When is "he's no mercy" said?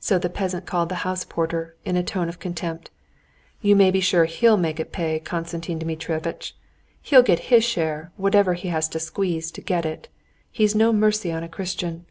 10.50-11.30